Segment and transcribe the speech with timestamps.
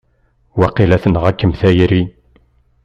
[0.59, 2.03] Waqila tenɣa-kem tayri!